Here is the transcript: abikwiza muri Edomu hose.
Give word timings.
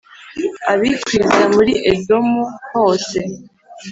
abikwiza 0.71 1.41
muri 1.55 1.73
Edomu 1.93 2.43
hose. 2.71 3.19